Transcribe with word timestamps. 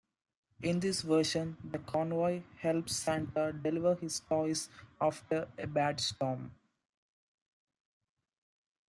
In 0.63 0.79
this 0.79 1.03
version, 1.03 1.57
the 1.63 1.77
convoy 1.77 2.41
helps 2.57 2.95
Santa 2.95 3.53
deliver 3.53 3.93
his 3.93 4.19
toys 4.21 4.67
after 4.99 5.47
a 5.59 5.67
bad 5.67 5.99
storm. 5.99 6.55